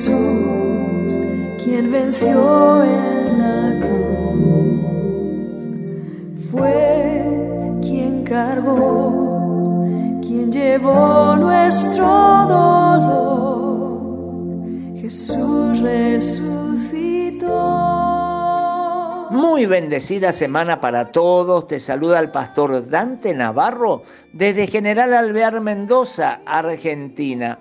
Jesús, 0.00 1.20
quien 1.62 1.92
venció 1.92 2.82
en 2.82 3.38
la 3.38 3.86
cruz, 3.86 4.88
fue 6.50 7.22
quien 7.82 8.24
cargó, 8.24 9.84
quien 10.22 10.50
llevó 10.50 11.36
nuestro 11.36 12.06
dolor. 12.48 14.00
Jesús 14.96 15.80
resucitó. 15.80 17.48
Muy 19.30 19.66
bendecida 19.66 20.32
semana 20.32 20.80
para 20.80 21.12
todos. 21.12 21.68
Te 21.68 21.78
saluda 21.78 22.20
el 22.20 22.30
pastor 22.30 22.88
Dante 22.88 23.34
Navarro 23.34 24.04
desde 24.32 24.66
General 24.66 25.12
Alvear 25.12 25.60
Mendoza, 25.60 26.40
Argentina. 26.46 27.58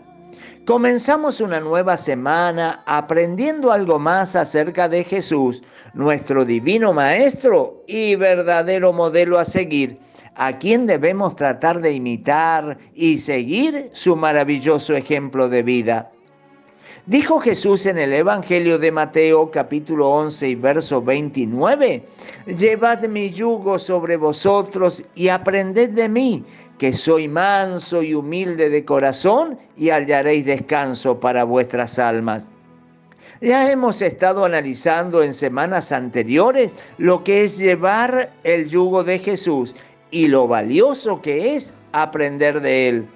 Comenzamos 0.70 1.42
una 1.42 1.60
nueva 1.60 1.98
semana 1.98 2.84
aprendiendo 2.86 3.72
algo 3.72 3.98
más 3.98 4.36
acerca 4.36 4.88
de 4.88 5.04
Jesús, 5.04 5.64
nuestro 5.96 6.46
divino 6.46 6.94
Maestro 6.94 7.84
y 7.88 8.14
verdadero 8.14 8.94
modelo 8.94 9.40
a 9.40 9.46
seguir, 9.46 9.98
a 10.36 10.60
quien 10.60 10.86
debemos 10.86 11.36
tratar 11.36 11.82
de 11.82 11.94
imitar 11.94 12.78
y 12.94 13.18
seguir 13.18 13.90
su 13.94 14.16
maravilloso 14.16 14.94
ejemplo 14.94 15.50
de 15.50 15.64
vida. 15.64 16.12
Dijo 17.08 17.40
Jesús 17.40 17.88
en 17.88 17.98
el 17.98 18.14
Evangelio 18.14 18.78
de 18.78 18.92
Mateo 18.92 19.50
capítulo 19.50 20.08
11 20.10 20.50
y 20.50 20.54
verso 20.56 21.02
29, 21.02 22.04
Llevad 22.46 23.08
mi 23.08 23.32
yugo 23.32 23.80
sobre 23.80 24.18
vosotros 24.18 25.04
y 25.16 25.30
aprended 25.30 25.90
de 25.90 26.08
mí 26.08 26.46
que 26.80 26.96
soy 26.96 27.28
manso 27.28 28.02
y 28.02 28.16
humilde 28.16 28.70
de 28.70 28.86
corazón 28.86 29.60
y 29.78 29.90
hallaréis 29.90 30.46
descanso 30.46 31.20
para 31.20 31.44
vuestras 31.44 32.00
almas. 32.00 32.50
Ya 33.42 33.72
hemos 33.72 34.02
estado 34.02 34.46
analizando 34.46 35.22
en 35.22 35.34
semanas 35.34 35.92
anteriores 35.92 36.74
lo 36.98 37.24
que 37.24 37.44
es 37.44 37.58
llevar 37.58 38.32
el 38.44 38.70
yugo 38.70 39.04
de 39.04 39.20
Jesús 39.20 39.76
y 40.10 40.28
lo 40.28 40.48
valioso 40.48 41.22
que 41.22 41.56
es 41.56 41.74
aprender 41.92 42.62
de 42.62 42.90
él. 42.90 43.08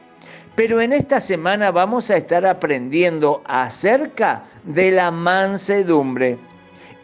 Pero 0.56 0.82
en 0.82 0.94
esta 0.94 1.20
semana 1.20 1.72
vamos 1.72 2.12
a 2.12 2.18
estar 2.18 2.46
aprendiendo 2.46 3.42
acerca 3.46 4.44
de 4.66 4.92
la 4.92 5.10
mansedumbre. 5.10 6.38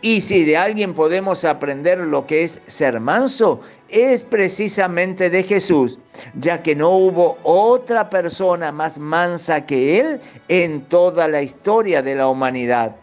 Y 0.02 0.22
si 0.22 0.46
de 0.46 0.56
alguien 0.56 0.94
podemos 0.94 1.44
aprender 1.44 2.00
lo 2.00 2.26
que 2.26 2.44
es 2.44 2.62
ser 2.68 3.02
manso, 3.02 3.60
es 3.90 4.24
precisamente 4.24 5.30
de 5.30 5.44
Jesús, 5.44 6.00
ya 6.36 6.64
que 6.64 6.74
no 6.76 6.92
hubo 6.92 7.38
otra 7.44 8.10
persona 8.10 8.72
más 8.72 8.98
mansa 8.98 9.66
que 9.66 10.00
Él 10.00 10.22
en 10.48 10.82
toda 10.86 11.28
la 11.28 11.42
historia 11.42 12.02
de 12.02 12.16
la 12.16 12.30
humanidad. 12.30 12.96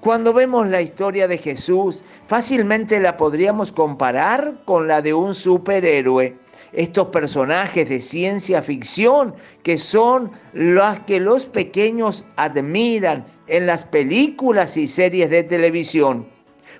Cuando 0.00 0.32
vemos 0.32 0.68
la 0.68 0.80
historia 0.80 1.26
de 1.26 1.38
Jesús, 1.38 2.04
fácilmente 2.28 3.00
la 3.00 3.16
podríamos 3.16 3.72
comparar 3.72 4.54
con 4.64 4.86
la 4.86 5.02
de 5.02 5.12
un 5.14 5.34
superhéroe. 5.34 6.36
Estos 6.72 7.08
personajes 7.08 7.88
de 7.88 8.00
ciencia 8.00 8.62
ficción 8.62 9.34
que 9.62 9.78
son 9.78 10.30
los 10.52 10.98
que 11.00 11.18
los 11.18 11.46
pequeños 11.46 12.24
admiran 12.36 13.24
en 13.46 13.66
las 13.66 13.84
películas 13.84 14.76
y 14.76 14.86
series 14.86 15.30
de 15.30 15.44
televisión, 15.44 16.26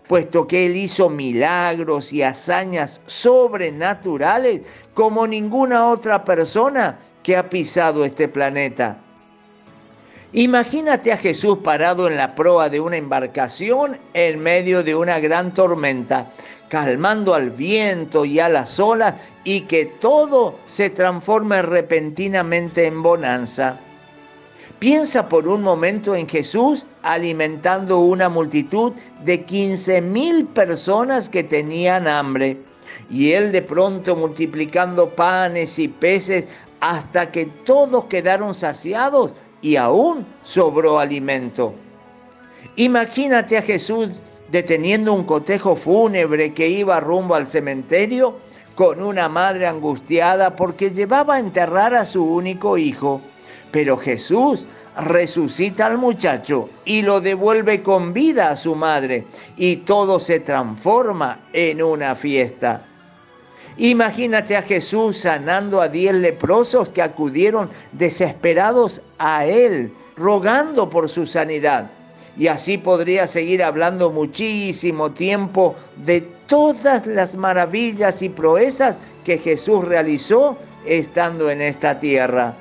puesto 0.06 0.47
que 0.47 0.66
Él 0.66 0.77
hizo 0.77 1.09
milagros 1.09 2.12
y 2.12 2.22
hazañas 2.22 3.00
sobrenaturales 3.06 4.61
como 4.92 5.27
ninguna 5.27 5.89
otra 5.89 6.25
persona 6.25 6.98
que 7.22 7.36
ha 7.36 7.48
pisado 7.48 8.05
este 8.05 8.28
planeta. 8.28 8.98
Imagínate 10.33 11.11
a 11.11 11.16
Jesús 11.16 11.59
parado 11.64 12.06
en 12.06 12.19
la 12.19 12.34
proa 12.34 12.69
de 12.69 12.81
una 12.81 12.98
embarcación 12.98 13.97
en 14.12 14.39
medio 14.41 14.83
de 14.83 14.94
una 14.94 15.19
gran 15.20 15.55
tormenta, 15.55 16.31
calmando 16.69 17.34
al 17.34 17.51
viento 17.51 18.25
y 18.25 18.41
a 18.41 18.49
las 18.49 18.79
olas 18.79 19.15
y 19.45 19.62
que 19.62 19.87
todo 19.87 20.59
se 20.67 20.91
transforme 20.91 21.62
repentinamente 21.62 22.87
en 22.87 23.03
bonanza. 23.03 23.77
Piensa 24.78 25.28
por 25.28 25.49
un 25.49 25.62
momento 25.62 26.15
en 26.15 26.28
Jesús 26.28 26.87
alimentando 27.03 27.99
una 27.99 28.28
multitud 28.28 28.93
de 29.25 29.45
15 29.45 30.01
mil 30.03 30.45
personas 30.47 31.28
que 31.28 31.43
tenían 31.43 32.07
hambre 32.07 32.59
y 33.11 33.33
él 33.33 33.51
de 33.51 33.62
pronto 33.62 34.15
multiplicando 34.15 35.09
panes 35.11 35.78
y 35.78 35.89
peces 35.89 36.47
hasta 36.81 37.33
que 37.33 37.47
todos 37.65 38.05
quedaron 38.05 38.55
saciados 38.55 39.34
y 39.62 39.77
aún 39.77 40.25
sobró 40.43 41.01
alimento. 41.01 41.75
Imagínate 42.77 43.57
a 43.57 43.62
Jesús 43.62 44.21
deteniendo 44.50 45.12
un 45.12 45.25
cotejo 45.25 45.76
fúnebre 45.76 46.53
que 46.54 46.69
iba 46.69 47.00
rumbo 47.00 47.34
al 47.34 47.48
cementerio 47.48 48.36
con 48.75 49.03
una 49.03 49.28
madre 49.28 49.66
angustiada 49.66 50.54
porque 50.56 50.91
llevaba 50.91 51.34
a 51.34 51.41
enterrar 51.41 51.94
a 51.94 52.04
su 52.04 52.25
único 52.25 52.78
hijo. 52.78 53.20
Pero 53.70 53.97
Jesús 53.97 54.66
resucita 54.97 55.86
al 55.86 55.98
muchacho 55.98 56.69
y 56.84 57.03
lo 57.03 57.20
devuelve 57.20 57.82
con 57.82 58.12
vida 58.12 58.50
a 58.50 58.56
su 58.56 58.75
madre 58.75 59.25
y 59.56 59.76
todo 59.76 60.19
se 60.19 60.41
transforma 60.41 61.41
en 61.53 61.82
una 61.82 62.15
fiesta. 62.15 62.82
Imagínate 63.76 64.56
a 64.56 64.62
Jesús 64.62 65.19
sanando 65.19 65.80
a 65.80 65.88
diez 65.88 66.15
leprosos 66.15 66.88
que 66.88 67.03
acudieron 67.03 67.70
desesperados 67.92 69.00
a 69.19 69.47
Él, 69.47 69.92
rogando 70.16 70.91
por 70.91 71.09
su 71.09 71.26
sanidad. 71.26 71.88
Y 72.38 72.47
así 72.47 72.78
podría 72.78 73.26
seguir 73.26 73.62
hablando 73.62 74.10
muchísimo 74.10 75.10
tiempo 75.10 75.75
de 76.04 76.21
todas 76.47 77.06
las 77.06 77.37
maravillas 77.37 78.22
y 78.22 78.28
proezas 78.28 78.97
que 79.25 79.38
Jesús 79.38 79.84
realizó 79.84 80.56
estando 80.87 81.50
en 81.50 81.60
esta 81.60 81.98
tierra. 81.98 82.54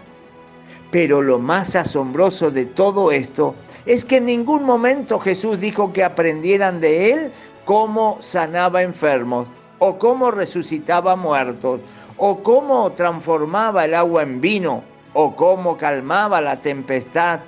Pero 0.92 1.22
lo 1.22 1.38
más 1.38 1.76
asombroso 1.76 2.50
de 2.50 2.66
todo 2.66 3.12
esto 3.12 3.54
es 3.86 4.04
que 4.04 4.18
en 4.18 4.26
ningún 4.26 4.64
momento 4.64 5.20
Jesús 5.20 5.60
dijo 5.60 5.94
que 5.94 6.04
aprendieran 6.04 6.82
de 6.82 7.12
Él 7.12 7.32
cómo 7.66 8.18
sanaba 8.20 8.82
enfermos, 8.82 9.48
o 9.80 10.00
cómo 10.00 10.32
resucitaba 10.32 11.16
muertos, 11.16 11.82
o 12.18 12.42
cómo 12.42 12.92
transformaba 12.94 13.86
el 13.86 13.94
agua 13.94 14.24
en 14.24 14.42
vino, 14.42 14.82
o 15.14 15.36
cómo 15.36 15.78
calmaba 15.78 16.42
la 16.42 16.58
tempestad. 16.58 17.42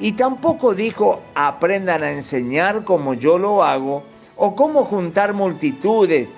Y 0.00 0.12
tampoco 0.12 0.74
dijo, 0.74 1.20
aprendan 1.34 2.02
a 2.02 2.12
enseñar 2.12 2.84
como 2.84 3.14
yo 3.14 3.38
lo 3.38 3.62
hago, 3.62 4.02
o 4.36 4.56
cómo 4.56 4.84
juntar 4.84 5.32
multitudes, 5.32 6.28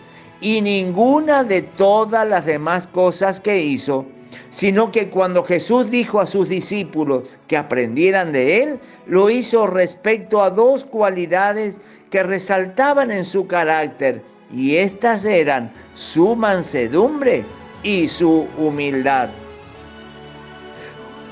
y 0.40 0.60
ninguna 0.60 1.44
de 1.44 1.62
todas 1.62 2.28
las 2.28 2.44
demás 2.44 2.86
cosas 2.86 3.40
que 3.40 3.58
hizo, 3.62 4.04
sino 4.50 4.92
que 4.92 5.08
cuando 5.08 5.44
Jesús 5.44 5.90
dijo 5.90 6.20
a 6.20 6.26
sus 6.26 6.48
discípulos 6.48 7.24
que 7.48 7.56
aprendieran 7.56 8.32
de 8.32 8.62
él, 8.62 8.80
lo 9.06 9.30
hizo 9.30 9.66
respecto 9.66 10.42
a 10.42 10.50
dos 10.50 10.84
cualidades 10.84 11.80
que 12.10 12.22
resaltaban 12.22 13.10
en 13.10 13.24
su 13.24 13.46
carácter 13.46 14.22
y 14.52 14.76
estas 14.76 15.24
eran 15.24 15.72
su 15.94 16.36
mansedumbre 16.36 17.44
y 17.82 18.08
su 18.08 18.46
humildad. 18.58 19.28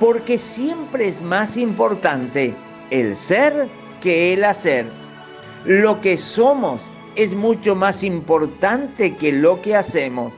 Porque 0.01 0.39
siempre 0.39 1.09
es 1.09 1.23
más 1.23 1.57
importante 1.57 2.55
el 2.91 3.17
ser 3.17 3.69
que 4.01 4.35
el 4.35 4.45
hacer. 4.45 4.87
Lo 5.65 6.01
que 6.01 6.19
somos 6.19 6.81
es 7.17 7.35
mucho 7.35 7.75
más 7.75 8.03
importante 8.03 9.15
que 9.15 9.33
lo 9.33 9.61
que 9.63 9.77
hacemos. 9.77 10.33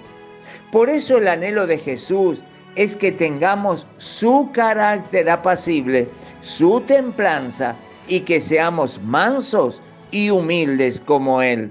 Por 0.72 0.90
eso 0.90 1.18
el 1.18 1.28
anhelo 1.28 1.66
de 1.66 1.78
Jesús 1.78 2.40
es 2.74 2.94
que 2.94 3.10
tengamos 3.10 3.86
su 3.98 4.50
carácter 4.52 5.30
apacible, 5.30 6.08
su 6.42 6.80
templanza 6.82 7.74
y 8.08 8.20
que 8.20 8.40
seamos 8.40 9.00
mansos 9.02 9.80
y 10.10 10.30
humildes 10.30 11.00
como 11.00 11.40
Él. 11.42 11.70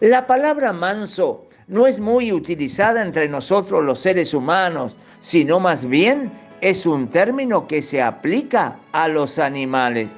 La 0.00 0.26
palabra 0.26 0.72
manso 0.72 1.46
no 1.68 1.86
es 1.86 1.98
muy 1.98 2.32
utilizada 2.32 3.02
entre 3.02 3.28
nosotros 3.28 3.82
los 3.82 4.00
seres 4.00 4.34
humanos, 4.34 4.94
sino 5.20 5.58
más 5.58 5.84
bien 5.84 6.30
es 6.62 6.86
un 6.86 7.08
término 7.08 7.66
que 7.66 7.82
se 7.82 8.00
aplica 8.00 8.78
a 8.92 9.08
los 9.08 9.40
animales. 9.40 10.08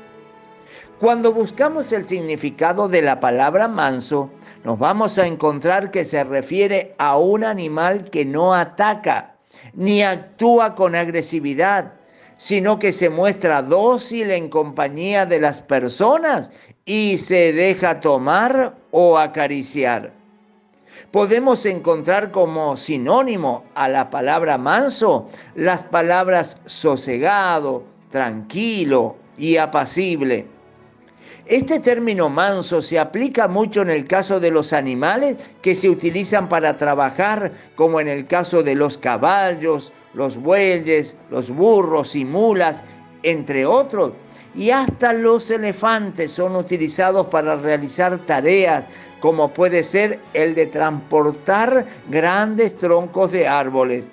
Cuando 1.01 1.33
buscamos 1.33 1.91
el 1.91 2.07
significado 2.07 2.87
de 2.87 3.01
la 3.01 3.19
palabra 3.19 3.67
manso, 3.67 4.31
nos 4.63 4.79
vamos 4.79 5.19
a 5.19 5.27
encontrar 5.27 5.91
que 5.91 6.05
se 6.05 6.23
refiere 6.23 6.95
a 6.99 7.17
un 7.17 7.45
animal 7.45 8.11
que 8.11 8.27
no 8.27 8.55
ataca 8.55 9.35
ni 9.73 10.03
actúa 10.03 10.75
con 10.75 10.95
agresividad, 10.95 11.95
sino 12.37 12.79
que 12.79 12.93
se 12.93 13.09
muestra 13.09 13.63
dócil 13.63 14.31
en 14.31 14.51
compañía 14.51 15.25
de 15.25 15.41
las 15.41 15.63
personas 15.63 16.53
y 16.85 17.17
se 17.17 17.55
deja 17.55 18.01
tomar 18.01 18.75
o 18.91 19.17
acariciar. 19.17 20.13
Podemos 21.11 21.67
encontrar 21.67 22.31
como 22.31 22.77
sinónimo 22.77 23.65
a 23.75 23.89
la 23.89 24.11
palabra 24.11 24.59
manso 24.59 25.29
las 25.55 25.85
palabras 25.85 26.59
sosegado, 26.67 27.85
tranquilo, 28.11 29.17
y 29.39 29.57
apacible. 29.57 30.47
Este 31.47 31.79
término 31.79 32.31
manso 32.31 32.81
se 32.81 32.99
aplica 32.99 33.49
mucho 33.49 33.83
en 33.83 33.91
el 33.91 34.07
caso 34.07 34.41
de 34.41 34.51
los 34.51 34.73
animales 34.73 35.37
que 35.61 35.75
se 35.75 35.91
utilizan 35.91 36.49
para 36.49 36.77
trabajar, 36.77 37.53
como 37.75 38.01
en 38.01 38.09
el 38.09 38.27
caso 38.27 38.63
de 38.63 38.75
los 38.75 38.97
caballos, 38.97 39.93
los 40.15 40.39
bueyes, 40.39 41.17
los 41.31 41.51
burros 41.51 42.17
y 42.17 42.25
mulas, 42.25 42.83
entre 43.23 43.67
otros. 43.67 44.13
Y 44.55 44.71
hasta 44.71 45.13
los 45.13 45.51
elefantes 45.51 46.33
son 46.33 46.55
utilizados 46.55 47.27
para 47.27 47.57
realizar 47.57 48.19
tareas, 48.27 48.87
como 49.21 49.49
puede 49.49 49.83
ser 49.83 50.21
el 50.33 50.55
de 50.55 50.67
transportar 50.67 51.87
grandes 52.09 52.77
troncos 52.79 53.33
de 53.33 53.49
árboles. 53.49 54.07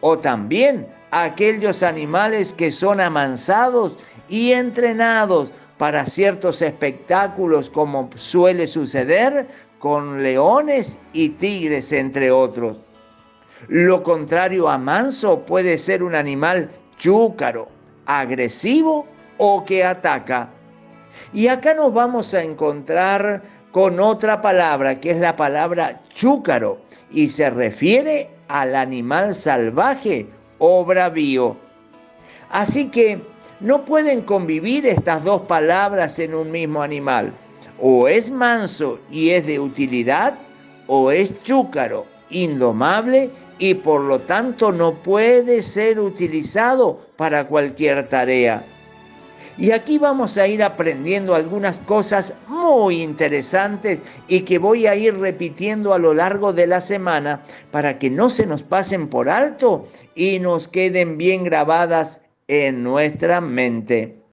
O 0.00 0.18
también 0.18 0.86
aquellos 1.12 1.82
animales 1.82 2.52
que 2.52 2.70
son 2.70 3.00
amansados 3.00 3.96
y 4.28 4.52
entrenados 4.52 5.52
para 5.78 6.04
ciertos 6.04 6.60
espectáculos 6.62 7.70
como 7.70 8.10
suele 8.16 8.66
suceder 8.66 9.46
con 9.78 10.22
leones 10.22 10.98
y 11.12 11.30
tigres, 11.30 11.92
entre 11.92 12.30
otros. 12.30 12.76
Lo 13.68 14.02
contrario 14.02 14.68
a 14.68 14.78
manso 14.78 15.40
puede 15.40 15.78
ser 15.78 16.02
un 16.02 16.14
animal 16.14 16.70
chúcaro, 16.98 17.68
agresivo 18.06 19.06
o 19.38 19.64
que 19.64 19.84
ataca. 19.84 20.48
Y 21.32 21.48
acá 21.48 21.74
nos 21.74 21.92
vamos 21.92 22.34
a 22.34 22.42
encontrar 22.42 23.42
con 23.72 24.00
otra 24.00 24.40
palabra, 24.40 25.00
que 25.00 25.10
es 25.10 25.18
la 25.18 25.36
palabra 25.36 26.00
chúcaro, 26.14 26.78
y 27.10 27.28
se 27.28 27.50
refiere 27.50 28.30
al 28.48 28.74
animal 28.74 29.34
salvaje 29.34 30.26
o 30.58 30.84
bravío. 30.84 31.56
Así 32.50 32.86
que 32.86 33.20
no 33.60 33.84
pueden 33.84 34.22
convivir 34.22 34.86
estas 34.86 35.24
dos 35.24 35.42
palabras 35.42 36.18
en 36.18 36.34
un 36.34 36.50
mismo 36.50 36.82
animal. 36.82 37.32
O 37.80 38.08
es 38.08 38.30
manso 38.30 38.98
y 39.10 39.30
es 39.30 39.46
de 39.46 39.60
utilidad, 39.60 40.34
o 40.86 41.10
es 41.10 41.42
chúcaro, 41.42 42.06
indomable 42.30 43.30
y 43.58 43.74
por 43.74 44.02
lo 44.02 44.20
tanto 44.20 44.72
no 44.72 44.94
puede 44.94 45.62
ser 45.62 45.98
utilizado 45.98 47.00
para 47.16 47.44
cualquier 47.44 48.08
tarea. 48.08 48.62
Y 49.58 49.70
aquí 49.70 49.96
vamos 49.96 50.36
a 50.36 50.46
ir 50.46 50.62
aprendiendo 50.62 51.34
algunas 51.34 51.80
cosas 51.80 52.34
muy 52.46 53.02
interesantes 53.02 54.02
y 54.28 54.40
que 54.40 54.58
voy 54.58 54.86
a 54.86 54.94
ir 54.94 55.18
repitiendo 55.18 55.94
a 55.94 55.98
lo 55.98 56.12
largo 56.12 56.52
de 56.52 56.66
la 56.66 56.80
semana 56.80 57.42
para 57.70 57.98
que 57.98 58.10
no 58.10 58.28
se 58.28 58.46
nos 58.46 58.62
pasen 58.62 59.08
por 59.08 59.30
alto 59.30 59.88
y 60.14 60.40
nos 60.40 60.68
queden 60.68 61.16
bien 61.16 61.44
grabadas 61.44 62.20
en 62.48 62.82
nuestra 62.82 63.40
mente. 63.40 64.25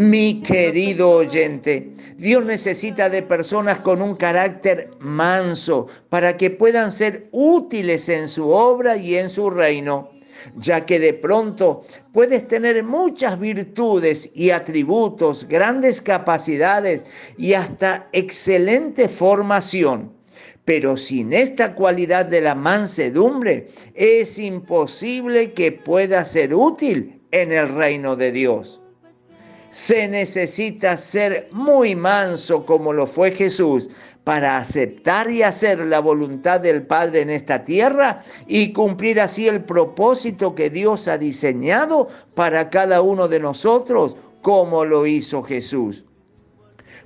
Mi 0.00 0.40
querido 0.40 1.10
oyente, 1.10 1.92
Dios 2.16 2.42
necesita 2.46 3.10
de 3.10 3.20
personas 3.20 3.80
con 3.80 4.00
un 4.00 4.16
carácter 4.16 4.88
manso 4.98 5.88
para 6.08 6.38
que 6.38 6.48
puedan 6.48 6.90
ser 6.90 7.28
útiles 7.32 8.08
en 8.08 8.26
su 8.26 8.48
obra 8.48 8.96
y 8.96 9.16
en 9.16 9.28
su 9.28 9.50
reino, 9.50 10.10
ya 10.56 10.86
que 10.86 10.98
de 10.98 11.12
pronto 11.12 11.84
puedes 12.14 12.48
tener 12.48 12.82
muchas 12.82 13.38
virtudes 13.38 14.30
y 14.32 14.48
atributos, 14.48 15.46
grandes 15.46 16.00
capacidades 16.00 17.04
y 17.36 17.52
hasta 17.52 18.08
excelente 18.12 19.06
formación 19.06 20.14
pero 20.64 20.96
sin 20.96 21.34
esta 21.34 21.74
cualidad 21.74 22.24
de 22.24 22.40
la 22.40 22.54
mansedumbre 22.54 23.68
es 23.94 24.38
imposible 24.38 25.52
que 25.52 25.72
pueda 25.72 26.24
ser 26.24 26.54
útil 26.54 27.20
en 27.32 27.52
el 27.52 27.68
reino 27.68 28.16
de 28.16 28.32
Dios. 28.32 28.80
Se 29.70 30.08
necesita 30.08 30.96
ser 30.96 31.48
muy 31.52 31.94
manso 31.94 32.66
como 32.66 32.92
lo 32.92 33.06
fue 33.06 33.30
Jesús 33.30 33.88
para 34.24 34.58
aceptar 34.58 35.30
y 35.30 35.42
hacer 35.42 35.78
la 35.80 36.00
voluntad 36.00 36.60
del 36.60 36.82
Padre 36.82 37.22
en 37.22 37.30
esta 37.30 37.62
tierra 37.62 38.22
y 38.46 38.72
cumplir 38.72 39.20
así 39.20 39.48
el 39.48 39.64
propósito 39.64 40.54
que 40.54 40.70
Dios 40.70 41.08
ha 41.08 41.18
diseñado 41.18 42.08
para 42.34 42.68
cada 42.68 43.00
uno 43.00 43.28
de 43.28 43.40
nosotros 43.40 44.16
como 44.42 44.84
lo 44.84 45.06
hizo 45.06 45.42
Jesús. 45.42 46.04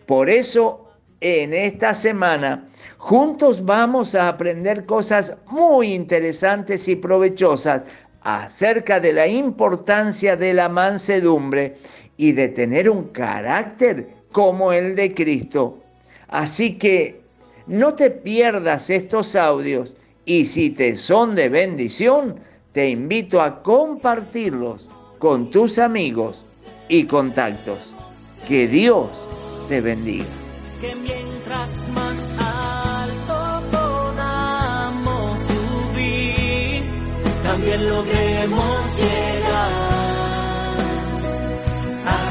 Por 0.07 0.29
eso 0.29 0.89
en 1.21 1.55
esta 1.55 1.95
semana 1.95 2.69
juntos 2.99 3.65
vamos 3.65 4.15
a 4.15 4.29
aprender 4.29 4.85
cosas 4.87 5.35
muy 5.47 5.95
interesantes 5.95 6.89
y 6.89 6.97
provechosas 6.97 7.83
acerca 8.23 9.01
de 9.01 9.13
la 9.13 9.27
importancia 9.27 10.37
de 10.37 10.55
la 10.55 10.69
mansedumbre 10.69 11.77
y 12.17 12.33
de 12.33 12.49
tener 12.49 12.89
un 12.89 13.05
carácter 13.09 14.15
como 14.33 14.73
el 14.73 14.97
de 14.97 15.15
Cristo. 15.15 15.81
Así 16.29 16.79
que 16.79 17.21
no 17.67 17.95
te 17.95 18.11
pierdas 18.11 18.91
estos 18.91 19.37
audios 19.37 19.95
y 20.25 20.47
si 20.47 20.71
te 20.71 20.97
son 20.97 21.35
de 21.35 21.49
bendición, 21.49 22.41
te 22.73 22.89
invito 22.89 23.41
a 23.41 23.63
compartirlos 23.63 24.89
con 25.19 25.51
tus 25.51 25.79
amigos 25.79 26.45
y 26.89 27.05
contactos. 27.05 27.93
Que 28.49 28.67
Dios 28.69 29.09
te 29.69 29.81
bendiga. 29.81 30.27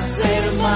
state 0.07 0.45
of 0.45 0.57
mind. 0.57 0.72